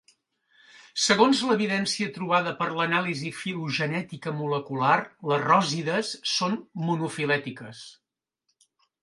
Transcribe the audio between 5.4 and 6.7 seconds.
ròsides són